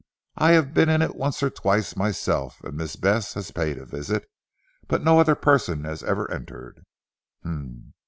[0.35, 3.85] I have been in it once or twice myself, and Miss Bess has paid a
[3.85, 4.27] visit.
[4.87, 6.83] But no other person has ever entered."